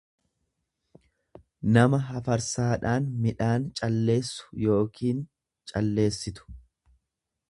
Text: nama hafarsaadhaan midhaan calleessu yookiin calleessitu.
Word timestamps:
nama 1.75 1.99
hafarsaadhaan 2.05 3.11
midhaan 3.25 3.69
calleessu 3.81 4.49
yookiin 4.69 5.23
calleessitu. 5.73 6.51